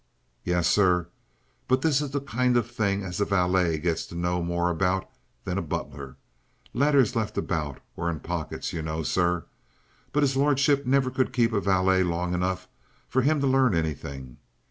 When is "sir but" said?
0.67-1.83, 9.03-10.23